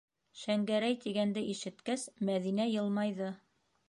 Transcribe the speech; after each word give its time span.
«Шәңгәрәй» 0.43 0.95
тигәнде 1.03 1.43
ишеткәс, 1.53 2.05
Мәҙинә 2.31 2.67
йылмайҙы: 2.73 3.29